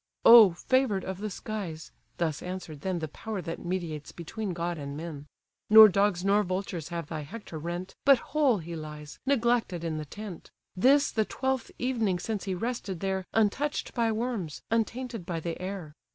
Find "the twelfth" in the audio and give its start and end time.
11.11-11.69